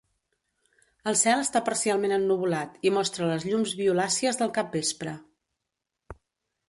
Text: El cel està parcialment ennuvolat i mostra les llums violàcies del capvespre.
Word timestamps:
El 1.11 1.17
cel 1.19 1.41
està 1.43 1.61
parcialment 1.67 2.15
ennuvolat 2.17 2.79
i 2.91 2.93
mostra 2.95 3.29
les 3.33 3.47
llums 3.51 3.77
violàcies 3.83 4.41
del 4.41 4.55
capvespre. 4.59 5.15